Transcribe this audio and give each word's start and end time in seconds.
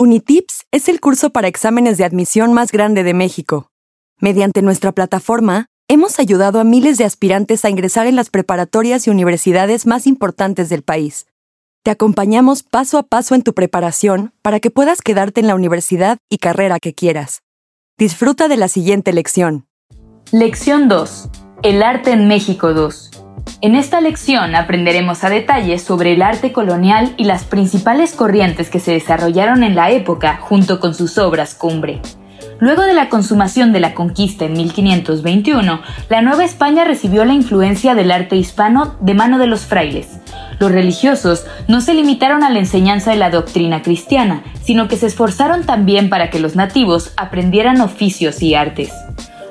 Unitips 0.00 0.66
es 0.72 0.88
el 0.88 1.00
curso 1.00 1.30
para 1.30 1.46
exámenes 1.46 1.98
de 1.98 2.04
admisión 2.04 2.52
más 2.52 2.72
grande 2.72 3.04
de 3.04 3.14
México. 3.14 3.70
Mediante 4.20 4.60
nuestra 4.60 4.90
plataforma, 4.90 5.66
hemos 5.86 6.18
ayudado 6.18 6.58
a 6.58 6.64
miles 6.64 6.98
de 6.98 7.04
aspirantes 7.04 7.64
a 7.64 7.70
ingresar 7.70 8.08
en 8.08 8.16
las 8.16 8.28
preparatorias 8.28 9.06
y 9.06 9.10
universidades 9.10 9.86
más 9.86 10.08
importantes 10.08 10.68
del 10.68 10.82
país. 10.82 11.26
Te 11.84 11.92
acompañamos 11.92 12.64
paso 12.64 12.98
a 12.98 13.04
paso 13.04 13.36
en 13.36 13.42
tu 13.42 13.54
preparación 13.54 14.32
para 14.42 14.58
que 14.58 14.70
puedas 14.72 15.00
quedarte 15.00 15.40
en 15.40 15.46
la 15.46 15.54
universidad 15.54 16.18
y 16.28 16.38
carrera 16.38 16.80
que 16.80 16.92
quieras. 16.92 17.42
Disfruta 17.96 18.48
de 18.48 18.56
la 18.56 18.66
siguiente 18.66 19.12
lección. 19.12 19.68
Lección 20.32 20.88
2. 20.88 21.30
El 21.62 21.84
arte 21.84 22.10
en 22.10 22.26
México 22.26 22.74
2. 22.74 23.23
En 23.60 23.74
esta 23.74 24.00
lección 24.00 24.54
aprenderemos 24.54 25.24
a 25.24 25.30
detalle 25.30 25.78
sobre 25.78 26.12
el 26.12 26.22
arte 26.22 26.52
colonial 26.52 27.14
y 27.16 27.24
las 27.24 27.44
principales 27.44 28.12
corrientes 28.12 28.68
que 28.68 28.80
se 28.80 28.92
desarrollaron 28.92 29.62
en 29.62 29.74
la 29.74 29.90
época 29.90 30.38
junto 30.40 30.80
con 30.80 30.94
sus 30.94 31.16
obras 31.18 31.54
cumbre. 31.54 32.00
Luego 32.60 32.82
de 32.82 32.94
la 32.94 33.08
consumación 33.08 33.72
de 33.72 33.80
la 33.80 33.94
conquista 33.94 34.44
en 34.44 34.52
1521, 34.52 35.80
la 36.08 36.22
Nueva 36.22 36.44
España 36.44 36.84
recibió 36.84 37.24
la 37.24 37.32
influencia 37.32 37.94
del 37.94 38.10
arte 38.10 38.36
hispano 38.36 38.96
de 39.00 39.14
mano 39.14 39.38
de 39.38 39.46
los 39.46 39.62
frailes. 39.62 40.08
Los 40.58 40.70
religiosos 40.70 41.44
no 41.66 41.80
se 41.80 41.94
limitaron 41.94 42.44
a 42.44 42.50
la 42.50 42.60
enseñanza 42.60 43.10
de 43.10 43.16
la 43.16 43.30
doctrina 43.30 43.82
cristiana, 43.82 44.42
sino 44.62 44.88
que 44.88 44.96
se 44.96 45.06
esforzaron 45.06 45.64
también 45.64 46.08
para 46.08 46.30
que 46.30 46.38
los 46.38 46.54
nativos 46.54 47.12
aprendieran 47.16 47.80
oficios 47.80 48.40
y 48.42 48.54
artes. 48.54 48.92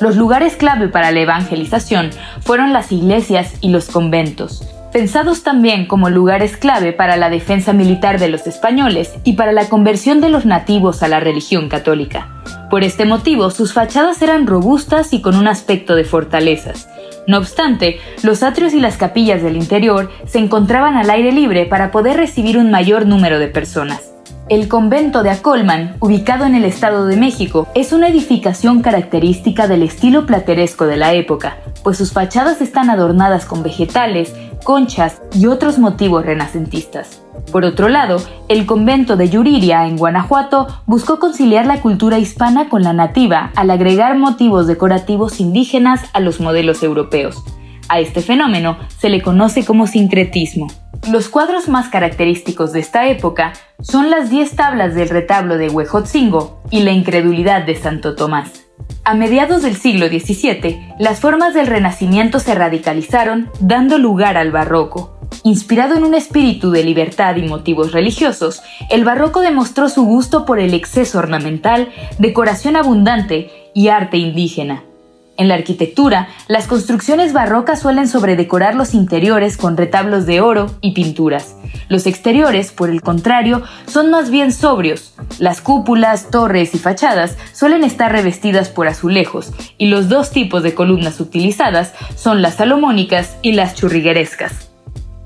Los 0.00 0.16
lugares 0.16 0.56
clave 0.56 0.88
para 0.88 1.10
la 1.10 1.20
evangelización 1.20 2.10
fueron 2.40 2.74
las 2.74 2.92
iglesias 2.92 3.54
y 3.62 3.70
los 3.70 3.86
conventos, 3.86 4.62
pensados 4.92 5.42
también 5.42 5.86
como 5.86 6.10
lugares 6.10 6.58
clave 6.58 6.92
para 6.92 7.16
la 7.16 7.30
defensa 7.30 7.72
militar 7.72 8.18
de 8.18 8.28
los 8.28 8.46
españoles 8.46 9.14
y 9.24 9.34
para 9.34 9.52
la 9.52 9.68
conversión 9.70 10.20
de 10.20 10.28
los 10.28 10.44
nativos 10.44 11.02
a 11.02 11.08
la 11.08 11.20
religión 11.20 11.70
católica. 11.70 12.28
Por 12.68 12.84
este 12.84 13.06
motivo, 13.06 13.50
sus 13.50 13.72
fachadas 13.72 14.20
eran 14.20 14.46
robustas 14.46 15.14
y 15.14 15.22
con 15.22 15.34
un 15.34 15.48
aspecto 15.48 15.94
de 15.94 16.04
fortalezas. 16.04 16.88
No 17.26 17.38
obstante, 17.38 17.98
los 18.22 18.42
atrios 18.42 18.74
y 18.74 18.80
las 18.80 18.98
capillas 18.98 19.42
del 19.42 19.56
interior 19.56 20.10
se 20.26 20.38
encontraban 20.38 20.96
al 20.96 21.08
aire 21.08 21.32
libre 21.32 21.64
para 21.64 21.90
poder 21.90 22.18
recibir 22.18 22.58
un 22.58 22.70
mayor 22.70 23.06
número 23.06 23.38
de 23.38 23.48
personas. 23.48 24.15
El 24.48 24.68
convento 24.68 25.24
de 25.24 25.30
Acolman, 25.30 25.96
ubicado 25.98 26.44
en 26.44 26.54
el 26.54 26.64
Estado 26.64 27.06
de 27.06 27.16
México, 27.16 27.66
es 27.74 27.92
una 27.92 28.06
edificación 28.06 28.80
característica 28.80 29.66
del 29.66 29.82
estilo 29.82 30.24
plateresco 30.24 30.86
de 30.86 30.96
la 30.96 31.14
época, 31.14 31.56
pues 31.82 31.98
sus 31.98 32.12
fachadas 32.12 32.60
están 32.60 32.88
adornadas 32.88 33.44
con 33.44 33.64
vegetales, 33.64 34.36
conchas 34.62 35.20
y 35.34 35.46
otros 35.46 35.80
motivos 35.80 36.24
renacentistas. 36.24 37.24
Por 37.50 37.64
otro 37.64 37.88
lado, 37.88 38.18
el 38.48 38.66
convento 38.66 39.16
de 39.16 39.28
Yuriria, 39.28 39.84
en 39.88 39.96
Guanajuato, 39.96 40.68
buscó 40.86 41.18
conciliar 41.18 41.66
la 41.66 41.80
cultura 41.80 42.20
hispana 42.20 42.68
con 42.68 42.82
la 42.82 42.92
nativa 42.92 43.50
al 43.56 43.72
agregar 43.72 44.16
motivos 44.16 44.68
decorativos 44.68 45.40
indígenas 45.40 46.02
a 46.12 46.20
los 46.20 46.38
modelos 46.40 46.84
europeos. 46.84 47.42
A 47.88 48.00
este 48.00 48.20
fenómeno 48.20 48.78
se 48.98 49.08
le 49.08 49.22
conoce 49.22 49.64
como 49.64 49.86
sincretismo. 49.86 50.66
Los 51.10 51.28
cuadros 51.28 51.68
más 51.68 51.88
característicos 51.88 52.72
de 52.72 52.80
esta 52.80 53.08
época 53.08 53.52
son 53.80 54.10
las 54.10 54.28
diez 54.28 54.56
tablas 54.56 54.94
del 54.94 55.08
retablo 55.08 55.56
de 55.56 55.68
Huejotzingo 55.68 56.62
y 56.70 56.80
la 56.80 56.90
incredulidad 56.90 57.64
de 57.64 57.76
Santo 57.76 58.16
Tomás. 58.16 58.64
A 59.04 59.14
mediados 59.14 59.62
del 59.62 59.76
siglo 59.76 60.08
XVII, 60.08 60.94
las 60.98 61.20
formas 61.20 61.54
del 61.54 61.68
Renacimiento 61.68 62.40
se 62.40 62.56
radicalizaron, 62.56 63.50
dando 63.60 63.98
lugar 63.98 64.36
al 64.36 64.50
barroco. 64.50 65.20
Inspirado 65.44 65.96
en 65.96 66.02
un 66.02 66.14
espíritu 66.14 66.72
de 66.72 66.82
libertad 66.82 67.36
y 67.36 67.42
motivos 67.42 67.92
religiosos, 67.92 68.62
el 68.90 69.04
barroco 69.04 69.40
demostró 69.42 69.88
su 69.88 70.04
gusto 70.04 70.44
por 70.44 70.58
el 70.58 70.74
exceso 70.74 71.18
ornamental, 71.18 71.88
decoración 72.18 72.74
abundante 72.74 73.70
y 73.74 73.88
arte 73.88 74.16
indígena. 74.16 74.82
En 75.38 75.48
la 75.48 75.54
arquitectura, 75.54 76.28
las 76.48 76.66
construcciones 76.66 77.32
barrocas 77.32 77.80
suelen 77.80 78.08
sobredecorar 78.08 78.74
los 78.74 78.94
interiores 78.94 79.56
con 79.56 79.76
retablos 79.76 80.24
de 80.24 80.40
oro 80.40 80.66
y 80.80 80.92
pinturas. 80.92 81.56
Los 81.88 82.06
exteriores, 82.06 82.72
por 82.72 82.88
el 82.88 83.02
contrario, 83.02 83.62
son 83.86 84.10
más 84.10 84.30
bien 84.30 84.50
sobrios. 84.50 85.14
Las 85.38 85.60
cúpulas, 85.60 86.30
torres 86.30 86.74
y 86.74 86.78
fachadas 86.78 87.36
suelen 87.52 87.84
estar 87.84 88.10
revestidas 88.10 88.70
por 88.70 88.88
azulejos, 88.88 89.52
y 89.76 89.86
los 89.86 90.08
dos 90.08 90.30
tipos 90.30 90.62
de 90.62 90.74
columnas 90.74 91.20
utilizadas 91.20 91.92
son 92.16 92.40
las 92.40 92.54
salomónicas 92.54 93.36
y 93.42 93.52
las 93.52 93.74
churriguerescas. 93.74 94.65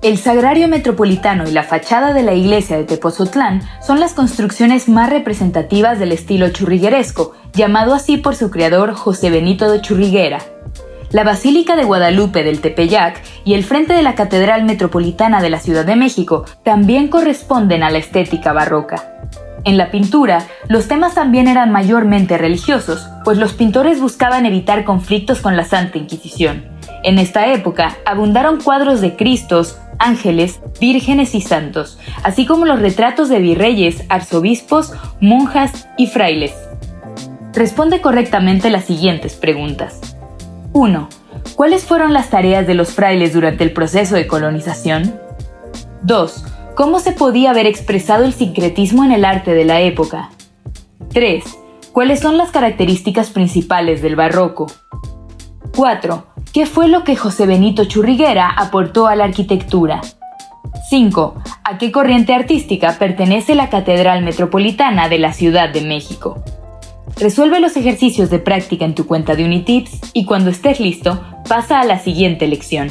El 0.00 0.16
Sagrario 0.16 0.68
Metropolitano 0.68 1.48
y 1.48 1.50
la 1.50 1.64
fachada 1.64 2.12
de 2.12 2.22
la 2.22 2.32
iglesia 2.32 2.76
de 2.76 2.84
Tepozotlán 2.84 3.62
son 3.84 3.98
las 3.98 4.14
construcciones 4.14 4.88
más 4.88 5.10
representativas 5.10 5.98
del 5.98 6.12
estilo 6.12 6.50
churrigueresco, 6.50 7.34
llamado 7.52 7.94
así 7.94 8.16
por 8.16 8.36
su 8.36 8.48
creador 8.48 8.94
José 8.94 9.28
Benito 9.28 9.68
de 9.68 9.80
Churriguera. 9.80 10.38
La 11.10 11.24
Basílica 11.24 11.74
de 11.74 11.82
Guadalupe 11.82 12.44
del 12.44 12.60
Tepeyac 12.60 13.20
y 13.44 13.54
el 13.54 13.64
frente 13.64 13.92
de 13.92 14.04
la 14.04 14.14
Catedral 14.14 14.62
Metropolitana 14.62 15.42
de 15.42 15.50
la 15.50 15.58
Ciudad 15.58 15.84
de 15.84 15.96
México 15.96 16.44
también 16.62 17.08
corresponden 17.08 17.82
a 17.82 17.90
la 17.90 17.98
estética 17.98 18.52
barroca. 18.52 19.18
En 19.64 19.76
la 19.76 19.90
pintura, 19.90 20.46
los 20.68 20.86
temas 20.86 21.16
también 21.16 21.48
eran 21.48 21.72
mayormente 21.72 22.38
religiosos, 22.38 23.08
pues 23.24 23.36
los 23.36 23.52
pintores 23.52 24.00
buscaban 24.00 24.46
evitar 24.46 24.84
conflictos 24.84 25.40
con 25.40 25.56
la 25.56 25.64
Santa 25.64 25.98
Inquisición. 25.98 26.77
En 27.02 27.18
esta 27.18 27.52
época 27.52 27.96
abundaron 28.04 28.60
cuadros 28.60 29.00
de 29.00 29.16
Cristos, 29.16 29.78
ángeles, 29.98 30.60
vírgenes 30.80 31.34
y 31.34 31.40
santos, 31.40 31.98
así 32.22 32.46
como 32.46 32.64
los 32.66 32.80
retratos 32.80 33.28
de 33.28 33.38
virreyes, 33.38 34.04
arzobispos, 34.08 34.92
monjas 35.20 35.88
y 35.96 36.06
frailes. 36.06 36.54
Responde 37.52 38.00
correctamente 38.00 38.70
las 38.70 38.84
siguientes 38.84 39.34
preguntas. 39.34 40.16
1. 40.72 41.08
¿Cuáles 41.56 41.84
fueron 41.84 42.12
las 42.12 42.30
tareas 42.30 42.66
de 42.66 42.74
los 42.74 42.92
frailes 42.92 43.32
durante 43.32 43.64
el 43.64 43.72
proceso 43.72 44.14
de 44.14 44.26
colonización? 44.26 45.18
2. 46.02 46.44
¿Cómo 46.74 47.00
se 47.00 47.12
podía 47.12 47.50
haber 47.50 47.66
expresado 47.66 48.24
el 48.24 48.32
sincretismo 48.32 49.04
en 49.04 49.12
el 49.12 49.24
arte 49.24 49.54
de 49.54 49.64
la 49.64 49.80
época? 49.80 50.30
3. 51.12 51.44
¿Cuáles 51.92 52.20
son 52.20 52.36
las 52.36 52.50
características 52.50 53.30
principales 53.30 54.02
del 54.02 54.14
barroco? 54.14 54.66
4. 55.74 56.26
¿Qué 56.52 56.64
fue 56.64 56.88
lo 56.88 57.04
que 57.04 57.14
José 57.14 57.46
Benito 57.46 57.84
Churriguera 57.84 58.48
aportó 58.48 59.06
a 59.06 59.14
la 59.14 59.24
arquitectura? 59.24 60.00
5. 60.88 61.34
¿A 61.62 61.76
qué 61.76 61.92
corriente 61.92 62.32
artística 62.32 62.96
pertenece 62.98 63.54
la 63.54 63.68
Catedral 63.68 64.24
Metropolitana 64.24 65.10
de 65.10 65.18
la 65.18 65.34
Ciudad 65.34 65.68
de 65.70 65.82
México? 65.82 66.42
Resuelve 67.16 67.60
los 67.60 67.76
ejercicios 67.76 68.30
de 68.30 68.38
práctica 68.38 68.86
en 68.86 68.94
tu 68.94 69.06
cuenta 69.06 69.34
de 69.34 69.44
Unitips 69.44 70.00
y 70.14 70.24
cuando 70.24 70.50
estés 70.50 70.80
listo, 70.80 71.22
pasa 71.48 71.80
a 71.80 71.84
la 71.84 71.98
siguiente 71.98 72.46
lección. 72.46 72.88